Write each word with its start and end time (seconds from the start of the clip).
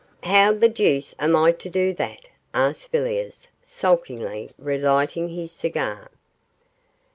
'How 0.23 0.51
the 0.51 0.67
deuce 0.67 1.13
am 1.19 1.35
I 1.35 1.51
to 1.51 1.69
do 1.69 1.93
that?' 1.93 2.25
asked 2.55 2.89
Villiers, 2.91 3.47
sulkily, 3.63 4.49
relighting 4.57 5.29
his 5.29 5.51
cigar. 5.51 6.09